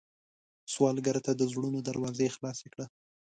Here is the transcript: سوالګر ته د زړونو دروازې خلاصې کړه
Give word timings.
سوالګر 0.73 1.17
ته 1.25 1.31
د 1.35 1.41
زړونو 1.51 1.79
دروازې 1.89 2.33
خلاصې 2.35 2.67
کړه 2.73 2.85